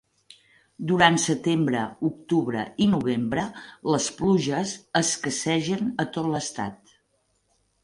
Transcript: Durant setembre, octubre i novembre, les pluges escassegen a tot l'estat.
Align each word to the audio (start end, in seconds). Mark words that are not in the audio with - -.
Durant 0.91 1.19
setembre, 1.23 1.83
octubre 2.09 2.63
i 2.87 2.87
novembre, 2.95 3.45
les 3.97 4.09
pluges 4.23 4.73
escassegen 5.03 5.95
a 6.05 6.09
tot 6.19 6.35
l'estat. 6.35 6.99